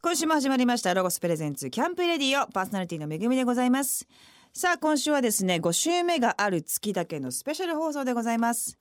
[0.00, 4.06] 今週も始まりましたロゴスプレゼンツキャンプレディオパーソナリティのめぐみでございます。
[4.52, 8.78] さあ今週はですね5週目がある月だけのスペシャル放送でございます。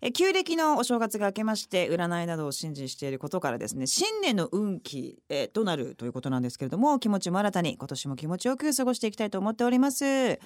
[0.00, 10.40] え旧暦のお正月が明けまして占いなどを信じしていることからですね新年の運気えとなるということなんですけれども気持ちも新たに今年も気持ちよく過ごしていきたいと思っております。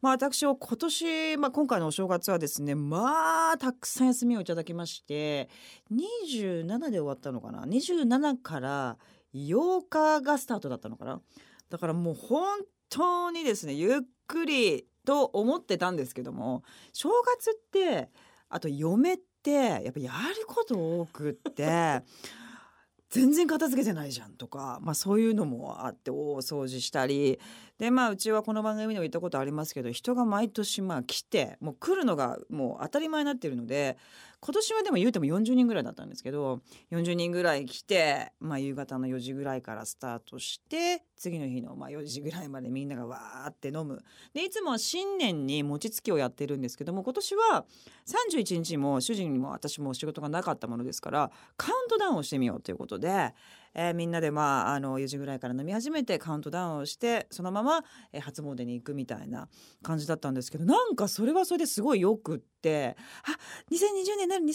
[0.00, 5.48] まあ私は今年、まあ、今回のお正月はですねまあたくさん休みをいただきまして
[5.90, 8.96] 27で終わったのかな？27から
[9.36, 11.20] 8日がスタートだったのかな？
[11.70, 18.10] だからもう本当にですねゆっくりと思ってたんですけども正月って
[18.48, 22.02] あと嫁ってやっぱやること多くって
[23.10, 27.38] 全然片付けてないじゃんとか、まあ、そういうのもあって大掃除したり。
[27.78, 33.98] でまあうちはこの番組でも言ったことありますけど人が毎年まあ来てもう来るのがもう当たり前になってるので
[34.46, 36.60] 今年はでも言うても40人ぐらいだったんですけど
[36.92, 47.64] 40人ぐらい来て、まあ、夕方の4時ぐらいからスタートして次の日のまあ4時ぐらいまでみんながわーって飲むでいつも新年に餅つきをやってるんですけども今年は
[48.06, 53.34] 31日も主人にも私も仕事がなかったものですからカウントダウンをしてみようということで。
[53.74, 59.48] えー、みんなでまああの4時ぐらいから飲み始めてカウントダウンをしてそのまま、え、初詣に行くみたいな
[59.82, 63.30] 感じだったんですけどなんかそれはそれですごいよくってあ
[63.72, 64.48] 2020年なる2020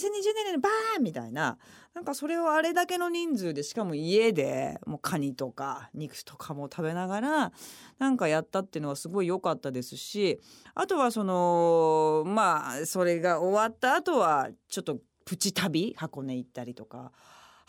[0.52, 1.58] 年バーンみたいな
[1.94, 7.52] なんかそれをあれだけの人数でしかも家でもうカニとか肉とかも食べながら
[7.98, 10.40] なんかやったっていうのはすごい良かったですし
[10.74, 17.12] あとはそのまあそれが終わった後はちょっとプチ旅箱根行ったりとか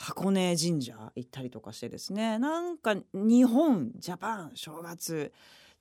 [0.04, 2.38] 箱根神社行ったりとかしてですね。
[2.38, 5.32] なんか日本ジャパン正月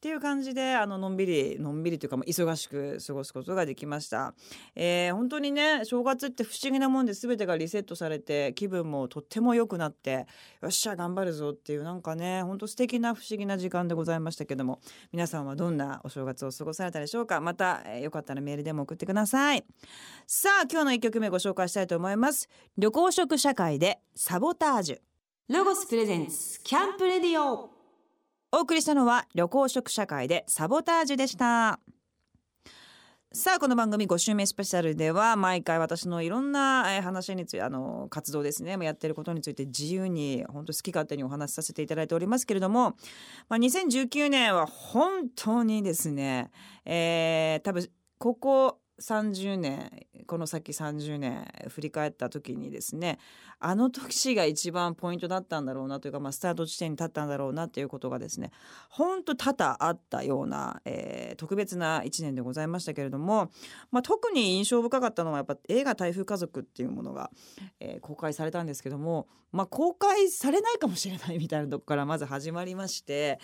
[0.02, 4.34] っていう感じであののんびりのんびりというか、忙しく過ごすことができました、
[4.74, 10.26] えー、本当にね正月って不思議なもんで全てがリセットされて気分もとっても良くなって
[10.60, 14.80] よっしゃ頑張るぞっていうなんかね本当素敵な不思議な時間でございましたけども
[15.12, 17.40] 皆さんはどんなお正月を過ごされたでしょうか。
[17.40, 19.64] また、えー、よかったらメールでも送ってください。
[20.26, 22.48] さあ今日の1曲目ご紹介したいと思います。
[22.76, 24.98] 旅行食社会でサボタージュ。
[25.56, 27.81] ロゴスプレゼンスキャンプレディオ。
[28.54, 31.80] お送りしたのは旅行食社会でサボタージュでした。
[33.32, 38.76] さあこの番組5週目スペシャルでは毎回私のいろんな話についてあの活動ですね。
[38.82, 42.90] やってることについて自由に本当好き勝手にお話しさせていただいておりますけれども、
[43.48, 46.50] まあ、2019年は本当にですね、
[46.84, 53.18] えー、多分ここ30年この先30年振り返った時にですね
[53.58, 58.50] あの時が一番ポイントだったんだろうなというか、まあ、スタート地点に立ったんだろうなということがですね
[58.88, 63.50] 本当多々あったような、えー、特別な1年でございましたけれども、
[63.90, 67.30] まあ、特に印象深かったのはやっぱ映画「台風家族」っていうものが、
[67.80, 73.38] えー、公開されたんですけども、まあ、公開されないかもしれないみたいなとこからまず始まりまして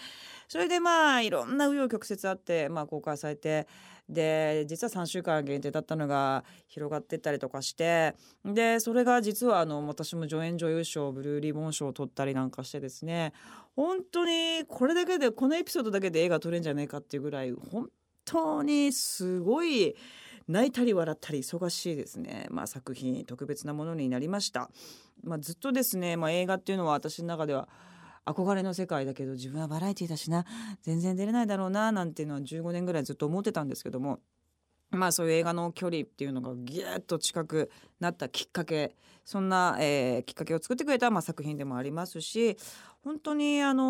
[0.48, 3.66] それでまあいろんな紆余曲折あって、まあ、公開されて。
[4.08, 8.14] で実は3週間限定だったのが広がってったりとかして
[8.44, 13.32] でそれが実はあの私も助演女優賞ブルーリボン賞を取ったりなんかしてですね
[13.76, 17.88] 本当にこれだけでこのエピソードだけで映画撮れんじゃないかっていうぐらい本
[18.24, 19.94] 当にすごい
[20.48, 24.70] 泣いたり笑ったり忙しいですね、まあ、作品特別なものになりました。
[25.22, 27.68] まあ、ずっとですね、まあ、映画っていうのは私の中では
[28.28, 30.44] 憧れの世界だけど自分はバラエティーだしな
[30.82, 34.20] 全然出れないだろうななんていうのは15年ぐらいずっと思ってたんですけども
[34.90, 42.56] まあそういう映画の距離っていうのがギュッと近くなったきっかけそんな、えー、きっかけを作ってくれた、まあ、作品でもありますし
[43.04, 43.84] 本当にあの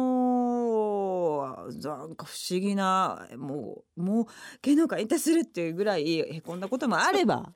[1.70, 4.26] ー、なんか不思議なもうもう
[4.62, 7.52] 芸能界引退するっていうぐらいへこんだこともあれば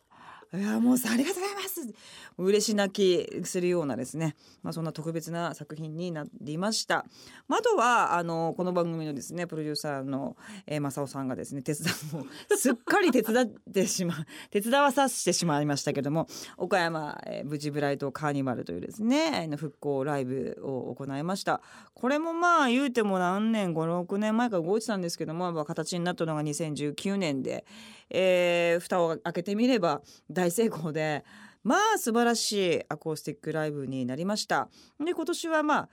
[0.54, 1.94] いやもうありがとうございます。
[2.38, 7.06] 嬉し泣きするようなですね、まあ、そんな特別な作品になりました、
[7.48, 10.36] まあ、あとはあのこの番組のですねプロデューサーの、
[10.66, 12.26] えー、正雄さんがですね手伝も
[12.56, 16.26] すっかり手伝ってしまう 手伝わさせてしまいましたけども
[16.56, 21.60] 岡山、えー、ブジブライトカーニバルというですね復興ライブを行いました。
[21.94, 27.64] これもまあ言うても何年56年前から動いてたんですけども形になったのが2019年で、
[28.10, 31.24] えー、蓋を開けてみれば大成功で
[31.62, 34.68] まあ素晴らしいアコースティックライブになりました。
[35.04, 35.88] で今年はまあ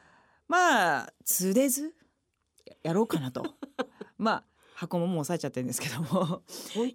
[0.47, 1.93] まあつれず
[2.83, 3.43] やろうかなと。
[4.17, 6.41] まあ箱ももう抑えちゃってるんですけども。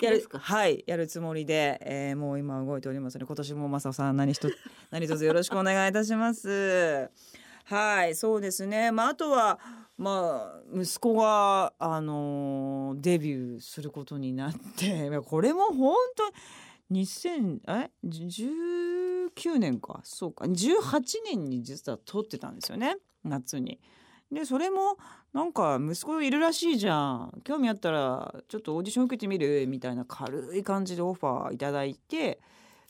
[0.00, 4.56] やるはいやるつもりで、えー、もう今動いておりますので今年も正雄さん何一つ
[4.90, 7.10] 何卒よろしくお願いいたします。
[7.64, 8.90] はいそうですね。
[8.90, 9.60] まああとは
[9.96, 16.34] まあ息子があの、デビューすることになって これも本当に
[17.06, 20.00] 2000え？19年か。
[20.04, 20.44] そうか。
[20.44, 22.96] 18年に実は撮ってたんですよね。
[23.24, 23.80] 夏に。
[24.30, 24.96] でそれも
[25.32, 27.40] なんか息子いるらしいじゃん。
[27.44, 29.66] 興味あったらちょっとオーディション受けてみる？
[29.66, 32.40] みたいな軽い感じでオファーいただいて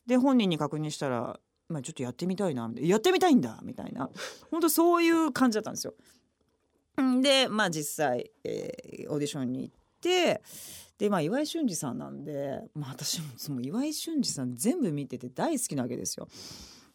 [0.06, 2.71] で本人に確認したら、まあ、ちょっとやってみたいな。
[2.77, 4.11] やってみたいんだみたいな。
[4.51, 5.95] 本当そういう感じだったんですよ。
[7.23, 10.43] でまあ実際、えー、オーディションに行って
[10.99, 16.29] でまあ岩井俊二さんなんで、まあ、私も その岩井俊二さん全部見てて大好きなわけですよ。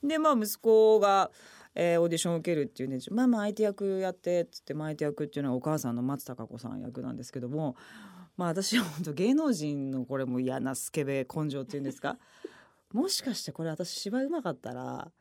[0.04, 1.31] でまあ息子が
[1.75, 7.75] えー、オーディションを受けるっていうんで「まあまあ相手役やって」っつって相手役っていうのはお母さんの松たか子さん役なんですけども
[8.38, 12.18] まあ私は本当芸能人のこれも嫌なスケベ根性っていうんですか？
[12.92, 15.12] もしかしてこれ私芝居うまかったら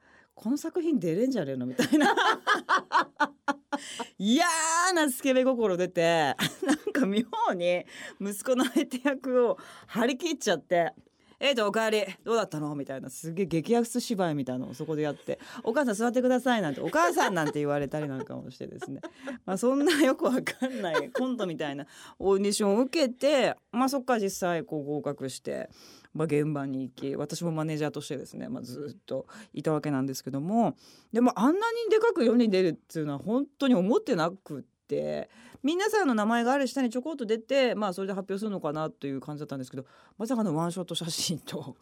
[0.41, 1.67] この作品出れんじゃねえの？
[1.67, 2.15] みたいな。
[4.19, 4.47] 嫌
[4.95, 7.25] なスケベ心出てなんか妙
[7.55, 7.85] に
[8.21, 9.59] 息子の相手役を
[9.89, 10.93] 張り切っちゃって
[11.41, 12.75] えーとおかえりどうだったの？
[12.75, 19.01] みたいなすげえ激アツ芝居みたいなのをそこでやって「お母さん座ってください」なんて「お母さん」なんて言われたりなんかもしてですね、
[19.47, 21.87] まあ、そんなよくわかんないコントみたいな
[22.19, 25.71] オーディションを受けて、まあ、そこから実際こう合格して。
[26.15, 30.75] まあ、現場に行き私もマネージャーとしてですね、まあ、ずっといたわけなんですけども
[31.13, 35.29] でもあんなにでかく世に出るっていうのは本当に思ってなくって。
[35.63, 39.85] 皆さんの名前がある下にちょこっと出てまあそれで発表するのかなという感じだったんですけど
[40.17, 41.77] まさかのワンショット写真と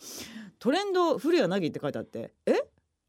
[0.58, 2.62] トレンド古谷凪って書いてあってえ？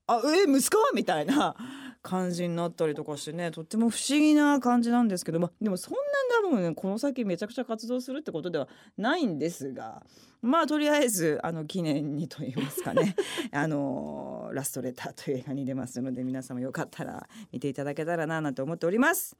[0.07, 0.77] あえ息子？
[0.95, 1.55] みたいな
[2.01, 10.03] 感じになったりとかしてねとっても不思議な感じなんですけど、まあ、でもそんなに多分ねこの先めちゃくちゃ活動するってことではないんですが
[10.41, 13.15] まあとりあえずあの記念にと言いますかね
[13.51, 19.35] あのラストレターという映画に出ますので皆様よかったら見ていただけたらななんて思っております。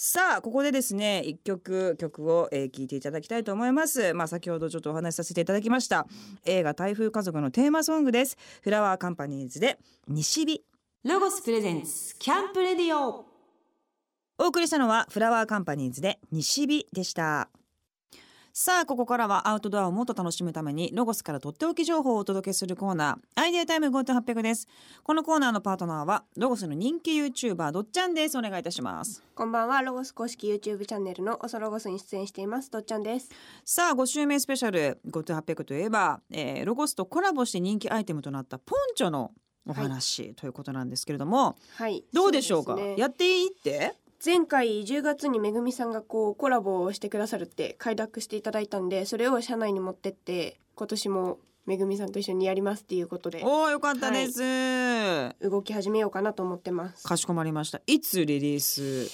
[0.00, 4.14] さあここでですね一曲曲を、えー、聞いていただきたいと思います。
[4.14, 6.06] まあ先ほどちょっとお話しさせていただきました
[6.44, 10.62] 映画台風家族のテーマソングですフラワーカンパニーズで西日
[11.02, 13.26] ロゴスプレゼンスキャンプレディオ
[14.38, 17.50] お送りしたのはフラワーカンパニーズで西日でした
[18.60, 23.40] さあここからはアウトドアをもっと楽しむためにロゴスからとっておき情報をお届けするコーナー。
[23.40, 24.66] アイデアタイム GoTo800 です。
[25.04, 28.36] このコーナーのパートナーはロゴスの人気 YouTuber どっちゃんです。
[28.36, 29.22] お願いいたします。
[29.36, 29.80] こんばんは。
[29.82, 32.68] ロゴス公式 YouTube チャンネルのおそロゴスに出演しています。
[32.72, 33.30] どっちゃんです。
[33.64, 39.30] さあ5週目スペシャル GoTo800 といえば、えー、ロゴスとコラボして人気アイテムとなったポンチョの
[39.68, 43.94] お話、はい、ということなんですけれども、はい、どうでしょうか、ね、やっていいって？
[44.24, 53.42] 前回10月にめぐみさんがこうコラボをしてくださるって快諾していただいたんでそれを社内に持ってって今年もめぐみさんと一緒にやりますっていうことで。
[53.44, 57.06] おおよかったです、はい、動き始めようかなと思ってます。
[57.06, 57.80] かしこまりました。
[57.86, 59.08] いつリリース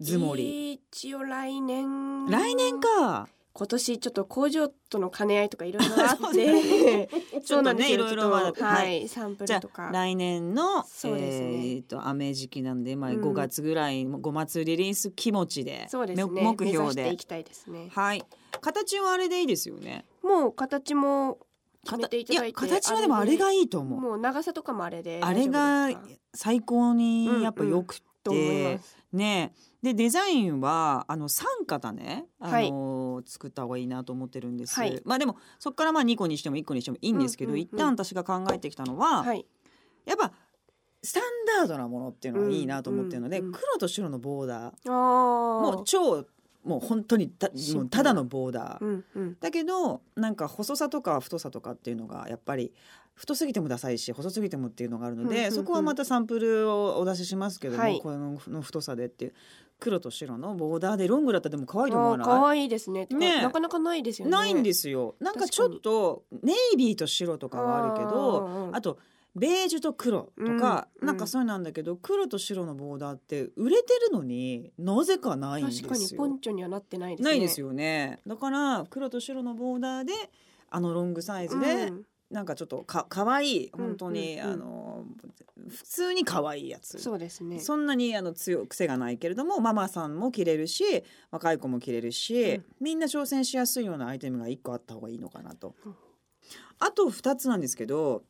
[0.00, 0.72] ズモリ？
[0.72, 2.26] 一応来年。
[2.26, 7.08] 来年か今年ちょっと工場との兼ね合いとかいろいろあって
[7.44, 8.66] そうなんですよ、ね、いろいろまだ。
[8.66, 9.90] はい、サンプルとか。
[9.92, 16.42] 来年のそうですね、えー、と雨時期なんでまあ5月ぐらい、うん、5月リリース気持ちでそうですね。
[16.42, 17.12] 目標で。
[17.12, 17.88] いきたいですね。
[17.92, 18.24] はい。
[18.60, 20.04] 形はあれでいいですよね。
[20.22, 21.38] もう形も
[21.84, 24.00] 決めていただいて形はでもあれがいいと思う。
[24.00, 25.90] もう長さとかもあれであれが
[26.34, 39.46] 最高にやっぱよくて、うんうん、ねでデザインはあの3型ね、あの、はい、作った方がいいなと思ってるんです、はい、まあでもそこからまあ2個にしても1個にしてもいいんですけど、うんうんうん、一旦私が考えてきたのは、はい、
[40.04, 40.32] やっぱ
[41.02, 41.22] スタン
[41.60, 44.90] ダードなものっていうのがいいなと思ってるので、うんうんうん、黒と白のボーダー。
[44.90, 46.26] もう超
[46.62, 52.74] もう本当にたもうただのボーダー、うんうん、だけどなんか細さとか太さとかっていうのがやっぱり
[53.20, 59.34] 太すぎてもダサいし細すぎてもっていうのがあるので、うんうんうん、そこはまたサンプルをお出ししますけども、はい、この太さでっていう
[59.78, 62.26] 黒と白のボーダーでロングだったらでも可愛いと思わない？
[62.26, 63.06] 可愛いですね。
[63.10, 64.32] ねなかなかないですよね。
[64.32, 65.16] ないんですよ。
[65.20, 68.98] なんかちょっとネイビーと白とかはあるけどあと
[69.36, 75.88] ベージュと黒とか、うん、なんかそうなんだけど、黒と白のボーダーって売れてるのになぜかないんですよ。
[75.88, 77.30] 確かにポンチョにはなってないですね。
[77.30, 78.18] ないですよね。
[78.26, 80.12] だから黒と白のボーダーで
[80.68, 85.04] あのロングサイズで、うん、なんかちょっとかかわいい本当に、うんうんうん、あの
[85.68, 86.98] 普通に可愛いやつ。
[87.00, 87.58] そうですね。
[87.58, 95.74] そんなにあの強癖がないけれどもママさんも着れるし若い子も着れるし、うん、みんな挑戦しやすいようなアイテムが1個あった方がいいのかなと。
[95.84, 95.96] うん、
[96.78, 98.22] あと2つなんですけど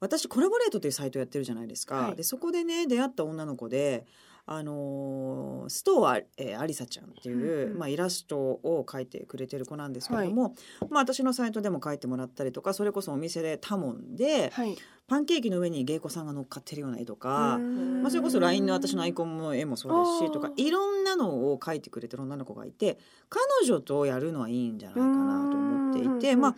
[0.00, 1.96] 私コラボレートというサイトやってるじゃないですか。
[1.96, 4.06] はい、でそこでね出会った女の子で
[4.46, 10.52] あのー、ストーえー、アリサちゃんっていう、うんまあ、イラストを描いてくれてる子なんですけれども、はい、
[10.90, 26.56] まあ、私のサイトでも描いてもらったりとかそれこそお店で多聞で、はい、パンケーキの上に芸妓さんが乗っかってるような絵とか、まあ、それこそ LINE の私のアイコンも絵もそうですしとかいろんなのを描いてくれてる女の子がいて彼女とやるのはいいんじゃないかなと思っていてまあ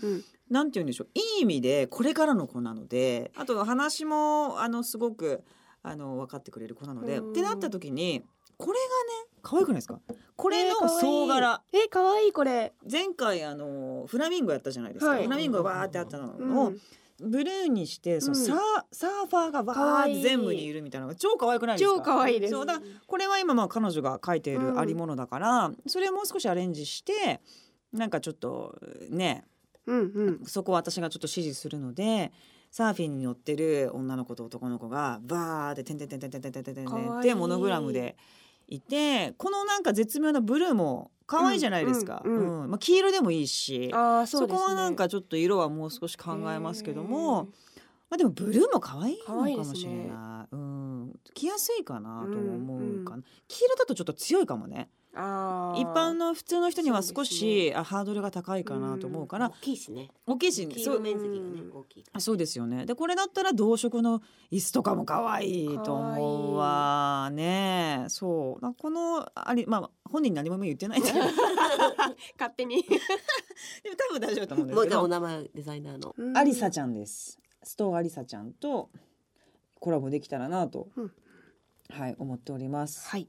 [0.51, 5.43] なんて言うんでしょういい意味でこれからの子なのであと話もあのすごく
[5.83, 7.31] あの分かってくれる子なので、うん。
[7.31, 8.23] ってなった時に
[8.57, 9.99] これがね可愛くないですか？
[10.37, 11.01] これのえー可愛い。
[11.01, 12.73] 総柄、え可愛いこれ。
[12.91, 15.25] 前回あのフラミンゴやったじゃないですか、はい。
[15.25, 16.81] フラミンゴがわーってあったのを、うん。
[17.21, 18.45] ブルーにしてそのうん。
[18.45, 18.59] サー,、
[18.93, 21.97] サーファーがわーって全部にいるみたいなのが超可愛くないですか？
[21.99, 22.53] 超可愛いです。
[22.53, 27.41] そうだからこれは今まあ彼女が描いているありものだから、それをもう少しアレンジして
[27.93, 28.77] なんかちょっと
[29.11, 29.45] ね
[29.87, 30.03] うんう
[30.43, 30.45] ん。
[30.47, 32.33] そこは私がちょっと指示するので
[32.73, 38.17] サーフィンに乗ってる女の子と男の子がバーっててんてんてんてんてんてんてんてんってモノグラムで
[38.67, 47.45] いてこのなんか絶妙なブルーも可愛いじゃないですか、うんまあ、黄色でもいいしああそですねそこはなんかちょっと色はもう少し考えますけども、
[48.09, 55.81] まあ、でもブルーも可愛いのかもしれない、うん、着やすいかなと思うかな、黄色だとちょっと強いかもねあー。
[55.81, 60.09] 一般の普通の人には少し、あハードルが高いかなと思うから、大きいしね。
[60.27, 61.79] 大きいしそう黄色面積がねうん。
[61.81, 62.05] 大きい。
[62.13, 62.87] あそうですよね。
[62.87, 68.07] でこれだったら同色の椅子とかも可愛いと思うわね。
[68.09, 68.65] そう。
[68.65, 71.25] なこのありまあ本人何も言ってないんだけど。
[71.25, 71.37] で も
[72.39, 72.83] 勝手に。
[72.89, 75.21] 多分大丈夫だと思うんでもうじゃあおすけど。
[75.21, 76.39] 名前デザイナーの。
[76.39, 78.91] アリサちゃんですストーンアリサちゃんと
[79.79, 81.13] コラボできたらなと、うん。
[81.91, 83.27] はい思っておりますはい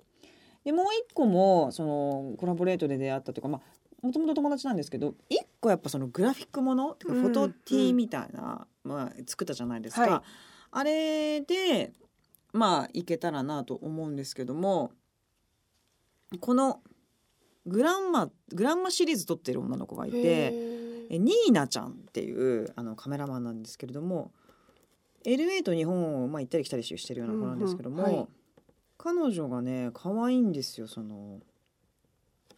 [0.63, 3.61] でもう一個もそのコラボレートで出会ったというかまあ
[4.05, 10.21] もともと友達なんですけど一個やっぱそのグラフィックものフォトティーみたいな、まあ、作ったじゃないですか、はい。
[10.71, 11.93] あれで
[12.51, 14.91] まあいけたらなと思うんですけども
[16.41, 16.81] この
[17.65, 20.51] グランマグランマシリーズ撮ってる女の子がいて
[21.09, 24.31] ニーナちゃんっていうあのカメラマンなんですけれども
[25.25, 28.27] LA と日本をまあ行ったり来たりしてるような子なんですけども、うんうんはい
[28.97, 31.39] 彼女がね可愛いんですよその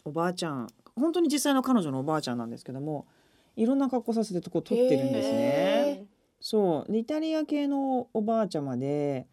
[0.04, 0.68] おばあちゃん。
[0.96, 3.06] 本当に実際の彼女のおばあちゃんなんですけども
[3.56, 5.38] いろんな格好させてこう撮ってるんですね。
[5.38, 6.06] へ
[6.39, 6.92] そう。
[6.92, 9.27] でイタリア系のおばあちゃまで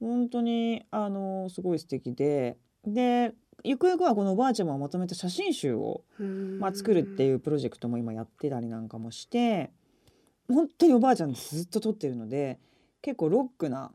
[0.00, 2.56] 本当にあのすごい素敵で。
[2.84, 3.34] で
[3.64, 9.70] ゆくゆくはこのおばあちゃまをまとめた写真集をーまあ、作るっていうプロジェクトも今やってたりなんかもして
[10.48, 12.58] 本当におばあちゃんずっと撮ってるので
[13.02, 13.92] 結構ロックな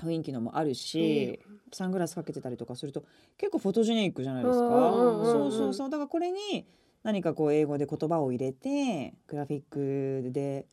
[0.00, 1.38] 雰囲気のもあるし、
[1.72, 3.04] サングラスかけてたりとかすると
[3.38, 4.64] 結構フォトジェニックじゃないですか？
[4.64, 5.32] うんうんうんうん。
[5.32, 5.90] そうそうそう。
[5.90, 6.66] だからこれに
[7.02, 10.66] 何かこう英語で言葉を入れてグラフィックで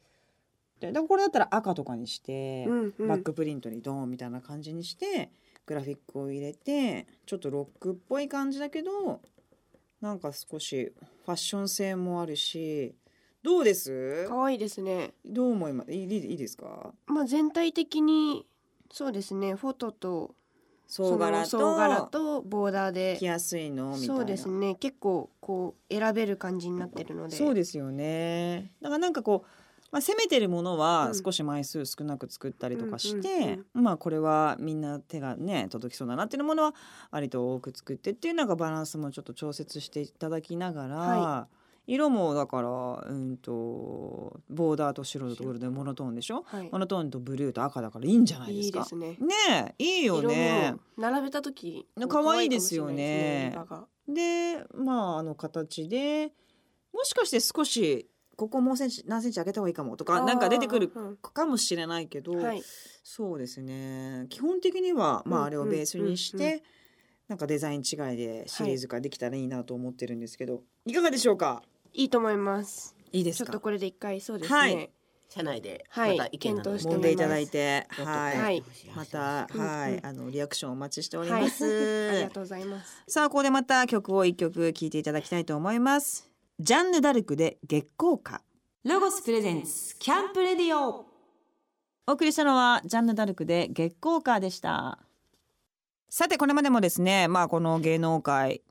[0.79, 3.07] でだからこれだったら赤とかにして、うんうん。
[3.07, 5.31] バックプリントにドーンみたいな感じにして
[5.65, 9.21] グラフィックを入れてちょっとロックっぽい感じだけど
[10.01, 10.93] なんか少し
[11.25, 12.95] ファッション性もあるし。
[13.43, 14.25] どうです？
[14.27, 15.13] 可愛いですね。
[15.23, 15.91] どう思います？
[15.93, 16.91] いいいいですか？
[17.05, 18.45] まあ全体的に
[18.91, 19.55] そうですね。
[19.55, 20.35] フォトと
[20.87, 24.15] 総柄その総柄ととボーダーで着やすいのみたいな。
[24.15, 24.75] そうですね。
[24.75, 27.35] 結構こう選べる感じになってるので。
[27.35, 28.71] そうですよね。
[28.81, 29.49] だからなんかこう
[29.89, 31.15] まあ、攻めてるものはうん。
[31.15, 36.73] 少し枚数少なく作ったりとかして、うんまあこれはみんな手がね届きそうだなっていうものは
[37.11, 41.47] 割と多く作ってっていうなんかバランスもちょっと調節していただきながら、は
[41.87, 42.69] 色もだから
[43.09, 46.43] うんとボーダーと白とゴールデンモノトーンでしょ？
[46.45, 46.69] はい。
[46.69, 48.79] モノトーンとブルーと赤だからいいんじゃないでいすか？
[48.79, 49.17] いですね。
[49.21, 50.21] ねえいいよね。
[50.21, 50.33] 色
[50.67, 53.55] 味も並べた時可愛いですよね
[54.07, 56.33] でまああの形で
[56.93, 60.91] もしかして少しここもうセンチ何センチ上げた方がいいかもとかなんか出てくる
[61.21, 62.61] かもしれないけど、はい。
[63.03, 64.25] そうですね。
[64.29, 66.61] 基本的には、まあ、うんあれをベースにして、うんうん
[67.27, 71.61] なんかデザイン違いでシリーズ化できたらいいなと思ってるんですけど、い、かがでしょうか？
[71.97, 72.95] いいと思います。
[73.11, 73.45] いいですか？
[73.45, 74.57] ちょっとこれで一回そうですね。
[74.59, 74.89] はい。
[75.29, 76.17] 社内でまはい。
[76.17, 77.87] た意見など検討して揉んでいただいて。
[77.89, 78.63] はい、はい。
[78.95, 80.03] また、うんうんはい。
[80.03, 81.41] あのリアクションお待ちしておりはい。
[81.41, 83.03] ます、ありがとうございます。
[83.07, 86.29] さあここでまた曲を一曲聴いていただきたいと思います。
[86.59, 88.41] ジャンヌ・ダルクで月光花。
[88.83, 91.07] ロゴスプレゼンツキャンプレディオ。
[92.09, 94.99] お送りしたのはジャンヌ・ダルクで月光花でした。
[96.09, 98.61] さてこれまでもですねまあこの芸能界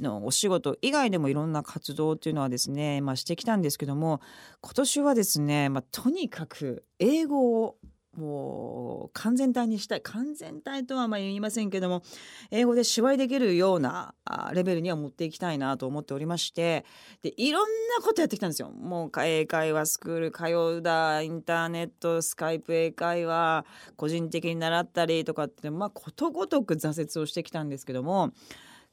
[0.00, 4.20] のお仕事以外でもいろんな活動っていうのはですね、まあ、してきたんですけども
[4.60, 7.76] 今年はですね、まあ、とにかく英語を
[8.16, 12.02] もう完全体にしたい完全体とはまあ言いませんけども
[12.50, 14.14] 英語で芝居できるような
[14.54, 16.84] レベルには持っていきたいなと思っておりまして
[17.22, 18.70] でいろんなことやってきたんですよ。
[18.70, 23.66] もう英会話スクール通うだインターネットスカイプ英会話
[23.96, 28.32] 個人的に習ったりとかってまあことごとく挫折をしてきたんですけども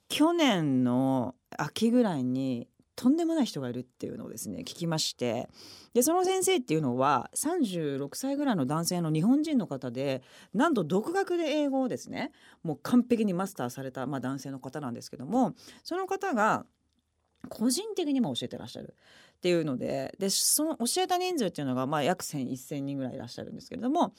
[0.10, 5.50] 去年の秋ぐらいにとんでもない人がいるっていうのをですね聞きまして
[5.94, 10.22] でその先生っていうのは36歳ぐらいの男性の日本人の方で
[10.54, 12.32] なんと独学で英語をですね
[12.64, 16.66] もう完璧にマスターされた、まあ、男性の方なんですけどもその方が
[17.50, 18.96] 個人的にも教えてらっしゃる
[19.38, 24.14] っていうのででその教えた人数っていうのがまあ約1,000 1,000人ぐらいいらっしゃるんですけれども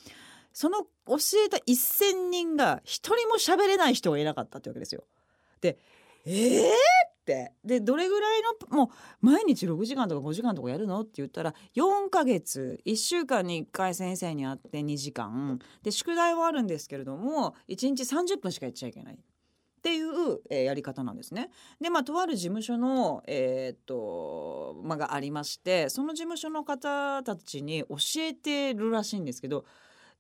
[0.53, 5.05] その教えた1,000人が一人も喋れない人がいなかったってわけですよ。
[5.65, 5.79] で
[6.27, 6.71] えー、っ
[7.25, 7.53] て。
[7.65, 8.91] でどれぐらいのも
[9.23, 11.01] う毎日6時間とか5時間とかやるの？
[11.01, 12.81] って言ったら4ヶ月。
[12.85, 15.59] 1週間に1回先生に会って2時間。
[15.83, 19.15] で宿題はあるんですけれども1日30分しかやっちゃいけない。
[19.15, 19.17] っ
[19.85, 21.51] ていう、えー、やり方なんですね。
[21.81, 29.65] でまあとある事務所の、えー、っとまあ、がありましてその事務所の方たちに教えてるらしいんですけど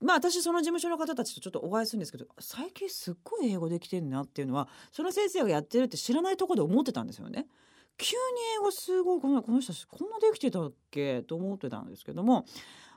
[0.00, 7.46] まあ私その事務所の方たちとちょっとお会いするんですけど最近すっごい英語できてるなっていうのはその先生がやってるって知らないところで思ってたんですよね。
[7.96, 8.20] 急に
[8.56, 12.44] 英語すごいこのこの人こんなできてたっけと思ってたんですけども。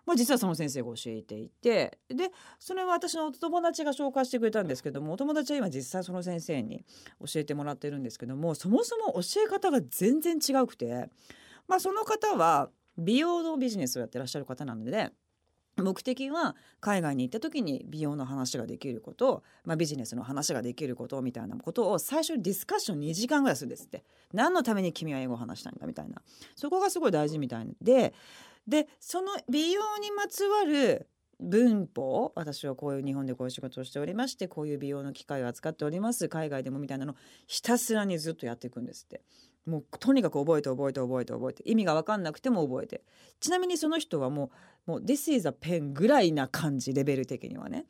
[0.07, 6.85] まあ、実はその先生が教えていてでそれは私のお友達が紹介してくれたんですけどもお友達は今実際その先生に
[7.19, 11.09] 教えてもらってるんですけどもそもそも教え方が全然違くて、
[11.67, 15.11] まあ、その方は美容のビジネスをやってらっしゃる方なので
[15.77, 24.03] 目的は海外に行った時に美容の話ができること、まあ、ビジネスの話ができることみたいなことを最初にディスカッション2時間ぐらいするんですって。
[24.33, 26.21] 何のために君は英語を話したいんだみたいな。
[26.55, 28.13] そこがすごい大事みたいで。
[28.67, 31.07] でその美容にまつわる
[31.39, 36.27] 文法私はこういう日本でこういう仕事をしておりましてこういう美容の機械を扱っております。
[36.27, 37.15] 海外でもみたいなの
[37.45, 39.21] ひたすらにずっとやっていくんですって。
[39.67, 43.01] もうとにかく覚えて覚えて覚えて覚えて意味が分かんなくても覚えて。
[43.39, 44.51] ちなみにその人はも
[44.87, 47.85] うもう「This is a pen」ぐらいな感じレベル的にはね。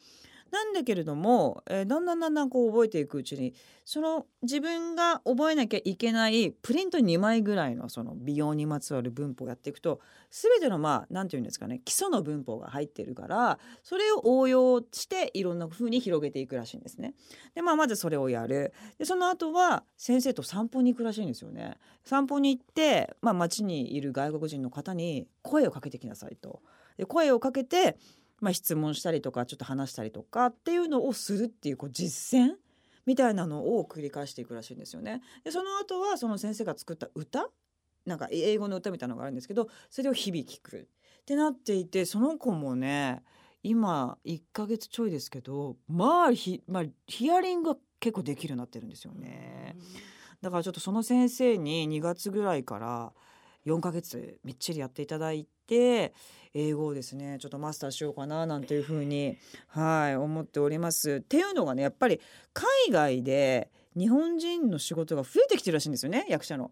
[0.52, 3.54] なんだけれども、えー、だんだんだんだんこう覚えていくうちに
[3.86, 10.00] その自分が覚えなきゃいけないプリント2枚ぐらいのその美容にまつわる文法をやっていくと
[10.30, 17.14] 全てのまあ何て言うんですかね基礎の文法が入ってるからそれを応用していろんな風に広げていくらしいんですね。
[17.56, 21.76] でまあまずそれをやるでその後は先生と散歩に行くらしいんですよね。
[22.04, 26.62] 散歩に行って、まあ、街にいる外国人の方に声をかけてきなさいと。
[26.98, 27.98] で声をかけて
[28.40, 32.54] まあ、質問したりとかちょっと話したりとかっていうのをするっていうこう実践
[33.06, 35.22] みたいなのを繰り返していくらしいんですよね。
[35.44, 37.50] でその後はその先生が作った歌
[38.06, 40.88] なんか英語の歌みたいなのがあるんですけどそれを日々聞く
[41.22, 43.22] ってなっていてその子もね
[43.64, 49.76] 今1ヶ月ちょいですけどまあヒ,、まあ、ヒアリングが結構できるようになってるんですよね。
[50.42, 53.14] だからちょっとその先生に2月ぐらいから
[53.68, 56.14] 4ヶ月みっちりやっていただいて
[56.54, 61.16] 英語をですねちょっとマスターしようかななんていうふうにはい思っております。
[61.16, 62.22] っていうのがねやっぱり
[62.54, 66.72] 海外で日本人の仕事が増えてきてるらしいんですよね役者の。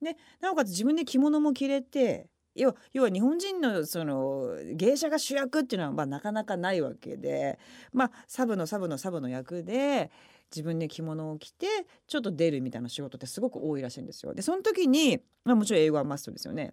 [0.00, 7.58] でなおかつ自分で着物も着れて要は要は日本人のその芸者が主役っていうのはまあなかなかないわけで
[7.92, 10.10] まあサブのサブのサブの役で
[10.50, 11.66] 自分で着物を着て
[12.06, 14.34] ちょっと出るみたいな仕事ってすごく多いらしいんですよ。
[14.34, 16.72] でその時に、まあ、もちろん英語はマストですよね。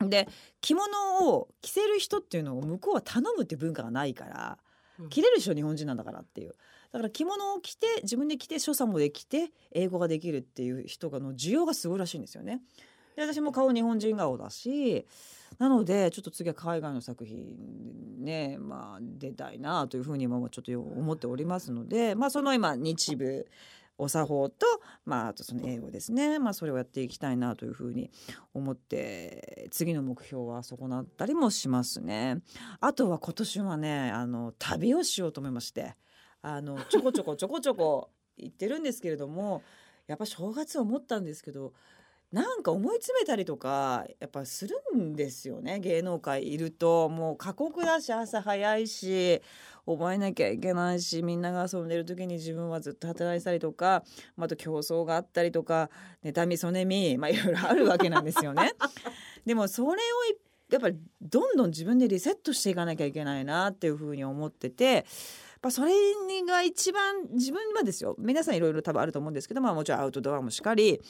[0.00, 0.28] で
[0.60, 4.58] 着物を着せる人っていうのを向こうは頼むっていう文化がないから
[5.10, 6.54] 着れる人日本人なんだからっていう
[6.92, 12.60] だから着物を着て自分で着て所作もできて英語ができるっていう人がの需要がすごいらしいんですよね。
[13.18, 15.04] で私も顔日本人顔だし
[15.58, 23.46] なのでちょっと次は海外の作品ねまあ出たいなというふうに今もちょっと思っておりますのでまあその今日舞
[24.00, 24.64] お作法と、
[25.04, 28.12] まあ、あとその英語ですね、まあ、それをやっていきたいなというふうに
[28.54, 32.36] 思って次の目標はそこなったりもしますね。
[32.80, 35.96] あとは今年はねあの旅をしようと思いまして
[36.42, 39.64] あのちょこちょこちょこちょこ行ってるんですけれども
[40.06, 41.72] やっぱ正月思ったんですけど
[42.32, 49.40] なんか思い詰めたりとかやっぱするんですよね芸能界いるともう過酷だし朝早いし
[49.86, 54.04] 覚えなきゃいけないしみんなが遊んでる時に自分はずっと働いたりとか
[54.38, 55.88] あと競争があったりとか
[56.22, 58.72] 妬みそねみまあいろいろあるわけなんですよね。
[59.46, 59.94] でもそれを
[60.70, 65.06] やっぱりどんどん自分でリセットしていかなきゃいけないなっていうふうに思ってて。
[65.58, 65.92] やっぱそれ
[66.46, 71.00] が一番自分はですよ皆さんいろいろ多分あると思うんですけど、まあ、もちろんアウトドアもしっかり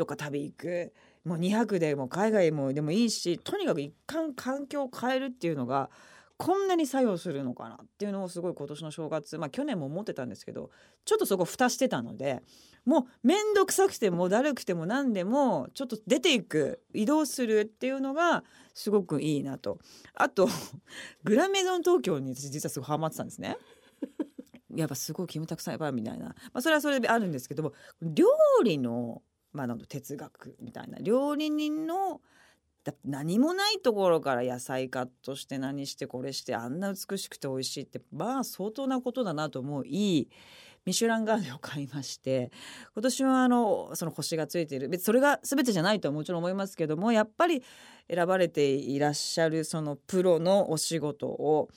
[0.00, 0.92] どっか旅行く
[1.26, 5.90] もう2泊でも海外もでもいいしとにかく一貫環境を変えるっていうのが
[6.38, 10.70] こんなに作用するのかなっていうのをすごい今年の正月まあ去年も思ってたんですけど
[11.04, 12.40] ちょっとそこ蓋してたので
[12.86, 19.80] もう面倒くさくてもだるくても何でもちょっと出ていく移動するっていうのがすごくいいなと
[20.14, 20.48] あと
[21.24, 23.58] グラメゾン東京に私実はすごいハマってたんですね。
[24.74, 28.26] やっぱすごいキムタクさんやっぱみたいな、まあ、それはそれであるんですけども料
[28.64, 32.20] 理のまあ、哲学みたいな料理人の
[33.04, 40.28] 何もないところから野菜カットして何してこれしてあんな美しくて美味しいってまあ相当なことだなと思うい
[40.86, 42.50] ミシュランガーデンを買いまして
[42.94, 44.88] 今年はあのその星がついている。
[44.88, 47.62] 別それが全てじゃないとはもちろん思いますけどもやっぱり
[48.12, 51.68] 選ばれていらっしゃるそのプロのお仕事を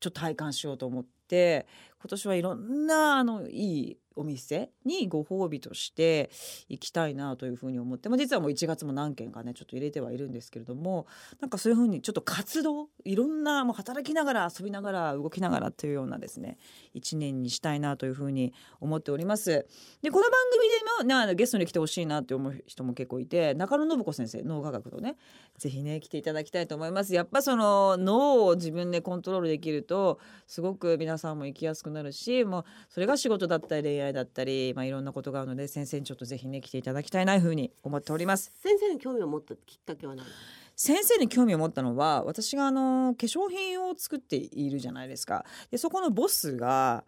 [0.00, 1.66] ちょっと体感しようと思って
[2.00, 6.30] 今年はいろんなあのいいお店にご褒美として
[6.68, 11.06] 行きたいなというふうに思って、まあ、実はもう1月も何件かねちょっと入れてはいるんですけれども
[11.40, 16.58] なんかそういうふうにちょっと活動いろんなもう働きながら遊びながら動きながらというようなですね
[16.96, 19.66] 1年にしたいなというふうに思っております。
[20.02, 25.16] でこの番組でもなゲストに来てほしいなって思う人も結構いて中野信子先生脳科学のね
[25.56, 27.14] ぜひね来ていただきたいと思います。
[27.14, 38.52] やっぱその脳を自分でコントロールできるとすごく皆さんも生きやすくなるしもうそれが仕事だったり恋愛だったり、まあ、いろんなことがあるので先生にちょっとぜひね来ていただきたいなというふうに思っております。
[38.62, 40.26] 先生に興味を持ったきっかけは何？
[40.76, 45.44] 先生に興味を持ったのは私があの化粧品を作っているじゃないですか。
[45.70, 47.04] でそこのボスが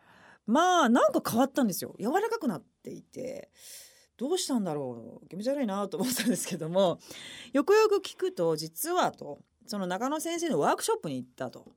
[0.46, 1.94] まあなんか変わったんですよ。
[1.98, 3.50] 柔らかくなっていて
[4.16, 5.28] どうしたんだろう。
[5.28, 6.98] 気持ち悪いなと思ったんですけども
[7.52, 11.72] よくよく聞くと実はとその中野先生のワークショップに行ったと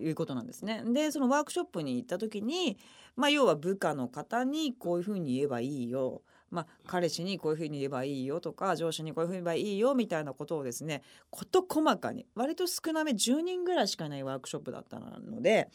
[0.00, 0.82] いうことなんですね。
[0.84, 2.78] でそのワークショップに行った時に、
[3.16, 6.22] まあ、要は部下の方にこういうふうに言えばいいよ。
[6.50, 15.68] まあ、彼氏にこういうふうに言えばいいよとか上司にこういうふうに言えばいいよみたいなことをですね事細かに割と少なめ10人ぐらいしかいないワークショップだったので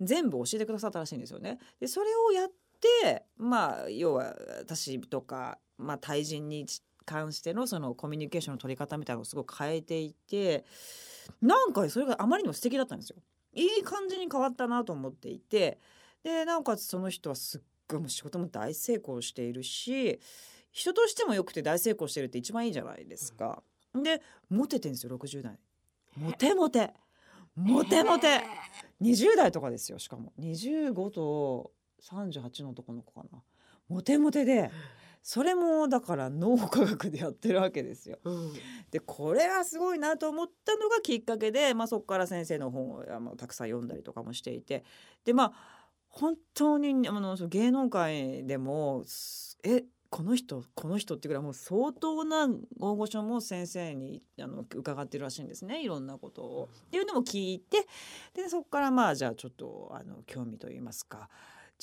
[0.00, 1.58] 全部教えてくださったらしいんですよね。
[1.80, 2.50] でそれをやっ
[3.02, 6.66] てまあ要は私とか、まあ、対人に
[7.04, 10.64] 関してのそのコミュニケーションの取り方みたいなのをすごく変えていて
[11.42, 13.16] なんかそれがあまりにも素敵だったんですよ。
[13.54, 15.78] いい感じに変わったなと思っていて
[16.22, 20.20] でなおかつその人はすっごいもう仕事も大成功しているし
[20.72, 23.62] 人としてもよくて大成功してるって一番いいじゃないですか。
[23.92, 25.58] でモテてんですよ60代。
[26.16, 26.92] モテモテ。
[27.56, 28.42] モテモテ。
[29.02, 33.42] 20代とかですよしかも25と38の男の子かな。
[33.88, 34.70] モテモテで。
[35.22, 38.18] それもだから脳科学でやってるわけですよ。
[38.24, 38.52] うん、
[38.90, 44.84] でこれはすごいなと思ったのがきっかけで、まあ、そこから先生の本をあのたくさん読んだりとかもしていて
[45.24, 45.52] でまあ
[46.08, 49.04] 本当にあの芸能界でも
[49.62, 52.48] えこの人この人っていうぐらいもう相当な
[52.80, 56.68] 大御所も先生にあの伺ってるらしいんですねいろんなことを。
[56.88, 57.86] っていうのも聞いて
[58.34, 61.28] でそこからまあじゃあちょっとあの興味といいますか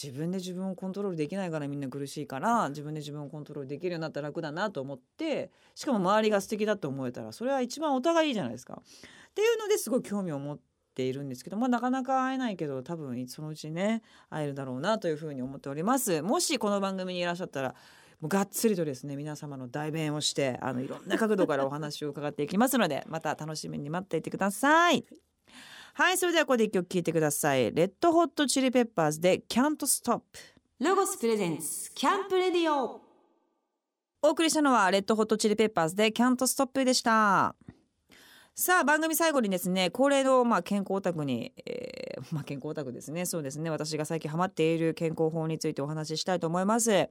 [0.02, 8.82] 自分で自分をコントロールできないからみんな苦しいから自分で自分をコントロールできるようになったら楽だなと思ってしかも周りが素敵だと思えたらそれは一番お互いいいじゃないですか。
[8.82, 10.60] っていうのですごい興味を持っ
[10.96, 16.22] ているんですけど、まあ、なかなか会えないけど多分そのうちね会えるだろうなというふうに思っております。
[16.22, 17.76] もしこの番組にいらっしゃったら
[18.20, 25.06] もうがっつりとですね皆様の代弁をしてあのいろんな角度からお話を伺っていきますのでまた楽しみに待っていてください。
[25.98, 27.74] はいそれではここで一曲聴いてください。
[27.74, 30.22] レッドホットチリペッパーズで Can't Stop
[30.80, 33.02] ロゴス presents camp radio。
[34.22, 37.56] お送りしたのはレッドホットチリペッパーズで Can't Stop でした。
[38.54, 43.26] さあ番組最後にですね恒例のまあ健康オタクに、えー、まあ健康オタクですね。
[43.26, 43.72] そうですね。
[43.72, 47.10] 私が最近ハマっている健康法についてお話ししたいと思います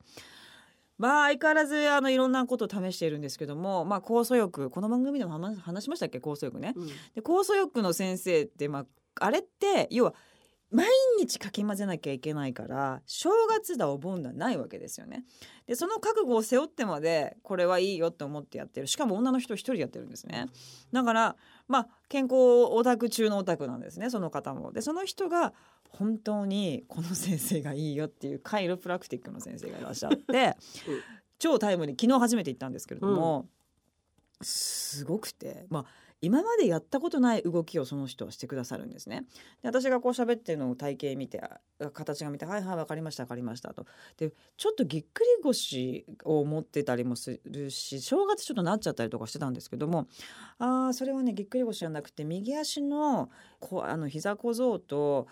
[0.98, 6.18] まあ相変わらずあのいろんなことを試しているんですけども、まあ、酵素浴この番組でも話しましたっけ？
[6.18, 6.72] 酵素浴ね。
[6.74, 8.86] うん、で酵素浴の先生って、まあ、
[9.20, 10.14] あれって要は
[10.70, 10.88] 毎
[11.20, 15.24] 日かき混ぜなきゃいけないから正月だお盆だないわけですよね。
[15.66, 20.46] でその覚悟を背負ってまでこれはいいよって思ってやってるしかも女の人一人でやってるんですね。
[20.92, 21.36] だから
[21.68, 22.34] まあ健康
[22.70, 24.72] オタク中のオタクなんですねその方も。
[24.72, 25.52] でその人が
[25.90, 30.56] 本当にこの先生がいいよっていうカイロプラクティックの先生がいらっしゃって、
[30.88, 31.00] うん、
[31.38, 33.40] 超タイムに昨日初めて行ったんですけれども、
[34.40, 35.84] うん、すごくてまあ
[36.22, 39.26] 今までやったことない動きをその人はしてくださるんですね。
[39.62, 41.42] で私がこう喋ってるのを体型見て
[41.92, 43.86] 形が見て「はいはい分かりました分かりました」と。
[44.16, 50.08] でちょっとぎっくり腰を持ってたりもするし正月ちょっとなっちゃったりとかしてたんですけども
[50.58, 55.26] あそれはねぎっくり腰じゃなくて右足のこあの膝小僧と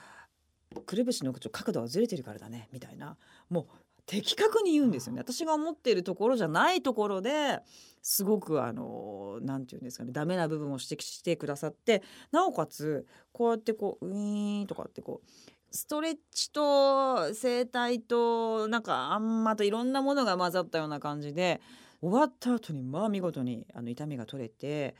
[0.86, 3.16] くるぶしの角度がずれてるからだねみたいな
[3.48, 5.20] もう的確に言うんですよね。
[5.20, 7.60] 私が思っているところじゃないところで
[8.02, 15.28] すごくあの何て言うんですかねダメな部分を指摘してくださってなおかつこうやってこうウィーンとかってこう
[15.74, 21.60] ストレッチと整体となんかあんまといろんなものが混ざったような感じで
[22.02, 24.94] 終わった後にまあ見事にあの痛みが取れて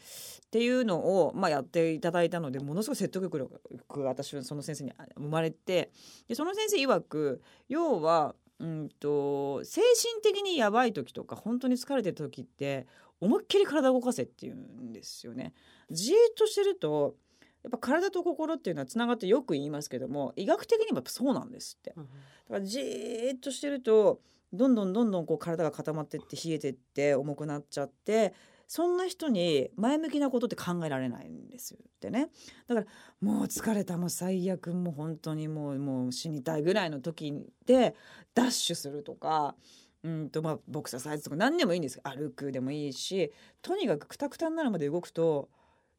[0.47, 5.91] っていうのを、まあ、やっていただいたのでものすごい説得力が私はその先生に生まれて
[6.27, 12.87] でその先生曰く要はうんと精神的にやばい時とか本当に疲れてる時って
[13.21, 15.53] 思いっきり体を動かせっていうんですよね。
[15.91, 17.17] じーっとしてると
[17.63, 21.91] やっぱ体と心っていうのはつながってよく言いますけども医学的にもやっぱそうなんですって。
[21.91, 22.07] だか
[22.49, 24.21] らじーっとしてると
[24.55, 28.33] どんどんどんどんこう体が固まってって冷えてって重くなっちゃって
[28.67, 31.79] そんな人に前向きなことって考えられないんですよ。
[31.83, 32.29] ってね。
[32.67, 32.87] だから
[33.21, 37.33] もう疲れたもう最悪もう本当にもうもう死にたいぐらいの時
[37.67, 37.95] で
[38.35, 39.55] ダッシュするとか
[40.03, 42.01] うんとまあボクササイズとか何でもいいんです。
[42.03, 45.49] 歩くでもいいしとにかくクタクタになるまで動くと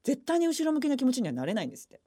[0.03, 2.01] 絶対に後ろ向きな気持ちにはなれないんですって。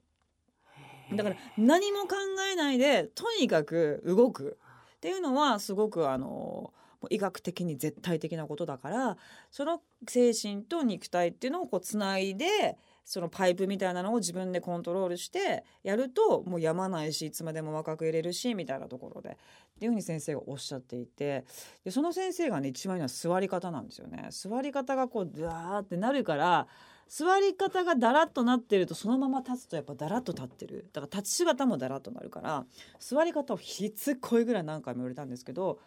[1.15, 2.15] だから何も考
[2.51, 4.57] えないでとにかく動く。
[4.97, 6.73] っていうのはすごくあの
[7.09, 9.17] 医学的に絶対的なことだから
[9.49, 19.29] その精神と肉体っていうのをこうつないでそのパイプみたいなのを自分でコントロールしてやるともうやまないしいつまでも若く入れるしみたいなところで。
[19.29, 19.33] っ
[19.79, 21.45] ていうふうに先生がおっしゃっていて。
[21.83, 24.27] でその先生がね一番いいのは座り方なんですよね。
[24.29, 26.67] 座り方がこうダーってなるから
[27.07, 30.87] 座り方がだらっとなってるとそのまま立つとやっぱだらっと立ってる。
[30.93, 32.65] だから立ち姿もだらっとなるから
[32.99, 35.79] 座り方をしつこいぐらい何回も言われたんですけど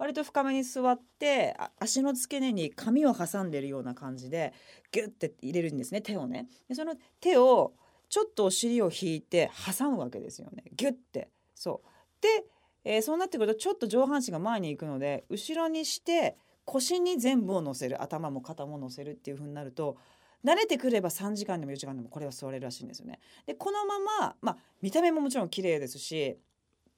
[0.00, 4.54] 割と深めに座って足の付け根に紙を挟んでるような感じで
[4.92, 6.48] ギュッて入れるんですね手をね。
[6.70, 7.74] でその手を
[8.08, 10.64] ちょっとお尻を引いて挟むわけですよね。
[10.72, 11.28] ギュッて。
[11.54, 12.22] そう。
[12.22, 12.44] で、
[12.82, 19.98] えーそうなってくるとちょっと上半身が前に行くので後ろにして腰に全部を乗せる頭も肩も乗せるっていう風になると
[20.42, 23.20] 慣れてくれば3時間でも4時間でもこれは座れるらしいんですよね。
[23.44, 26.38] でこのまま、まあ、見た目ももちろん綺麗ですし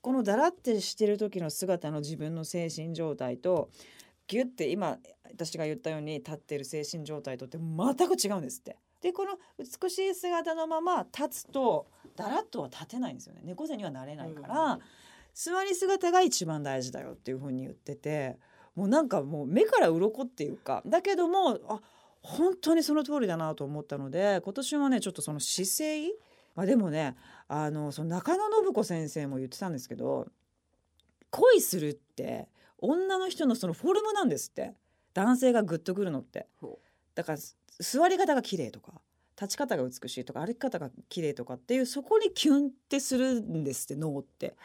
[0.02, 3.70] このだらってしてる時の姿の自分の精神状態と
[4.26, 4.98] ギュッて今
[5.30, 8.76] 私が言ったように立ってる精神状態とって全く違うんですって。
[9.00, 14.78] でこの美しい姿のまま立つとだらっとは立てないんですよね猫背にはなれないから、
[15.34, 18.38] 座り姿が一番大事だよっていうふうに言ってて
[18.76, 21.80] もうなんかもう目から鱗っていうかだけどもあ
[22.22, 26.08] 本当にその通りだなと思ったので今年はねちょっとその姿勢
[26.54, 27.16] まあでもね
[27.54, 30.26] あのその中野信子先生も言ってたんですけど
[31.30, 34.74] 恋するって女の人のそのフォルムなんですって。
[35.14, 36.46] 男性がグッとくるのって。
[36.60, 36.78] ほ
[37.14, 39.02] だからす座り方が綺麗とか
[39.38, 44.56] 立ち方が美しいとか歩き方が綺麗とかっていうそこにキュンってするんですって脳って。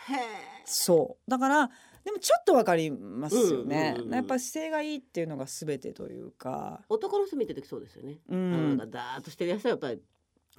[0.66, 1.30] そう。
[1.30, 1.70] だから
[2.06, 4.16] でもちょっとわかりますよね、うんうんうんうん。
[4.16, 6.82] やっぱ姿勢がいいっていうのが全てというか。
[6.88, 8.20] 男の人見てる時そうですよね。
[8.30, 8.78] うん。
[8.78, 10.02] なんかダーッとしてるやつはやっぱり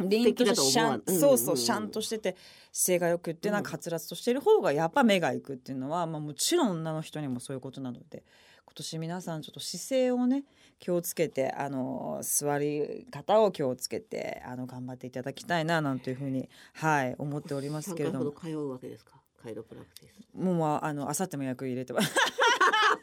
[0.00, 2.36] 凛とうんそうそう、うんシャンとしてて
[2.72, 8.24] 姿勢がよくってなんかうんはつらつとしてる方がやっぱ目がいくっていうのは、まあ、もちろん女の人にもそういうことなので
[8.64, 10.44] 今年皆さんちょっと姿勢をね
[10.78, 19.14] 気をつけてあの座り方を気をつけてあの頑張っていただきたいななんていうふうにはい思っておりますけれども通うわけですか？
[19.42, 20.36] カイロプラクティス。
[20.36, 22.14] もうまああの明後日も役入れてます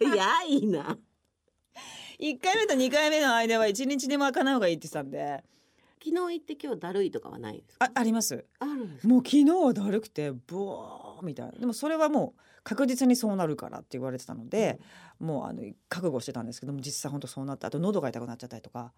[0.02, 0.98] いやいいな。
[2.20, 5.44] 1回目と2回目の間は1日でも開かない方がいいって言ってたんで
[6.06, 7.86] 昨日行って今日だるいとかはないですか？
[7.86, 9.14] あありますあるんですか？
[9.14, 14.80] もう昨日はだるくてブワーみたいなでもそれはもう確実にそうなるからって言われてたので、
[15.20, 18.92] もうあの覚悟してたんですけども実際本当そうなってあと喉が痛くなっちゃったりとか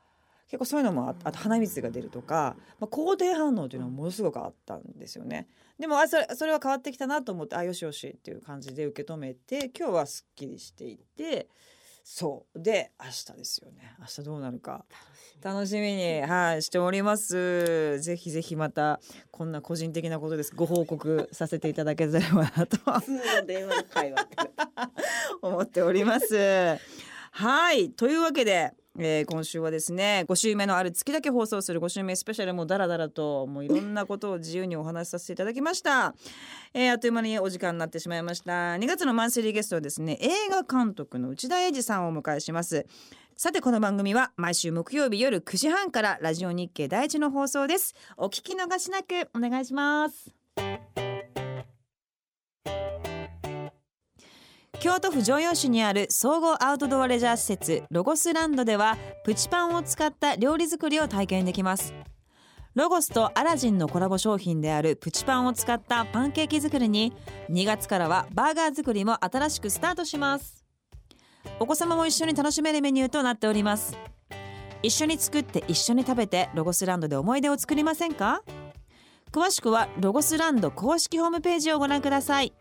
[0.48, 5.48] 結構そういうのもああと鼻水が出るとか、まあ、肯定反応というのはものすごくあったんですよね。
[5.78, 11.48] でもあそれそれは変わってきたなと思ってあよしよしっていう感じで受け止めて今日はすっきりしていて
[12.10, 14.86] そうで明日ですよね明日どうなるか。
[15.44, 18.00] 楽しみに、はい、しております。
[18.00, 20.54] ぜひぜひまたこんな個人的なことです。
[20.56, 24.38] ご報告させていただければなと普通の電話の会話って。
[25.44, 26.80] 思っております。
[27.32, 28.72] はい、というわけで。
[28.98, 36.16] えー今週はですね5週目のある月だけ放送する5週目スペシャルもダラダラともういろんなことを自由にお話しさせていただきました、
[36.74, 38.76] えーあっという間にお時間になってしまいました。
[38.76, 42.86] 2月のマンスリーゲストはですね映画監督の内田英二さんをお迎えします。
[43.36, 47.94] さてこの番組は毎週木曜日夜9時半からラジオ日経第一の放送です。
[48.18, 50.37] お聞き逃しなくお願いします。
[54.80, 61.96] 京都府城陽市にある総合アウトドアレジャー施設ロゴスランドではプチパンを使った料理作りを体験できます。
[62.76, 67.12] ロゴスとアラジンのコラボ商品であるプチパンを使ったパンケーキ作りに
[67.50, 70.64] 2月からはバーガー作りも新しくスタートします。
[71.60, 73.98] お子様も一緒に楽しめるメニューとなっております。
[74.84, 78.44] 一緒に作って一緒に食べてロゴスランドで思い出を作りませんか？
[79.32, 82.54] 詳しくはロゴスランド公式ホームページをご覧ください。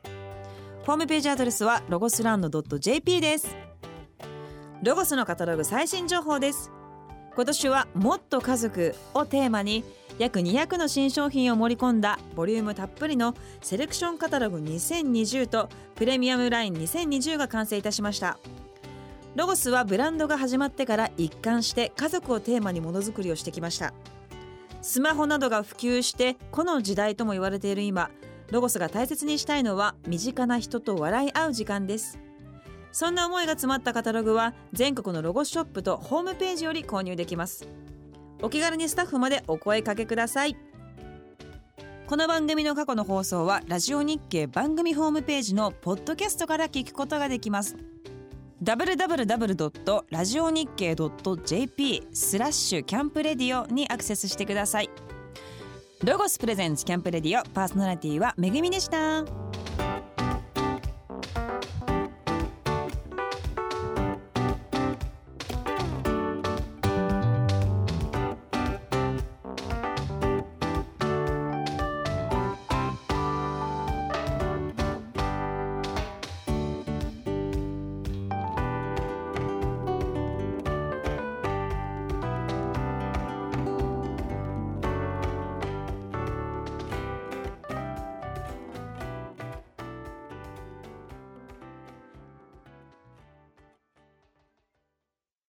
[0.87, 3.57] ホームページアドレスはロゴスランド .jp です。
[4.85, 6.71] ロゴスのカタログ最新情報です。
[7.35, 9.83] 今年はもっと家族をテーマに
[10.21, 18.39] 約200の新商品を盛り込んだボリュームたっぷりのセレクションカタログ2020とプレミアムライン2020が完成いたしました。
[19.35, 23.93] ロゴスはブランドが始まってから一貫して家族をテーマにものづくりをしてきました。
[24.83, 28.09] スマホなどが普及してこの時代とも言われている今
[28.51, 32.19] ロゴスが大切にしたいのは身近な人と笑い合う時間です。
[32.93, 37.69] そんな思いが詰まったカタログは全国のロゴショップとホームページより購入できます。
[38.41, 40.57] お気軽にスタッフまでお声かけください。
[42.07, 47.77] この番組の過去の放送はラジオ日経番組ホームページのポッドキャストから聞くことができます。
[48.63, 50.05] www.
[50.09, 54.91] ラジオ日経 .jp スラッシュキャンプレディオにアクセスしてください。
[56.05, 59.46] ロゴスプレゼンツキャンプレディオパーソナリティはめぐみでした。